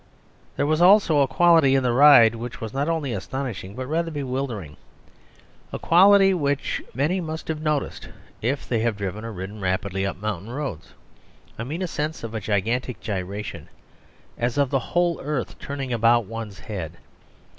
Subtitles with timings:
[0.55, 4.09] There was also a quality in the ride which was not only astonishing, but rather
[4.09, 4.77] bewildering;
[5.71, 8.09] a quality which many must have noticed
[8.41, 10.93] if they have driven or ridden rapidly up mountain roads.
[11.59, 13.69] I mean a sense of gigantic gyration,
[14.39, 16.93] as of the whole earth turning about one's head.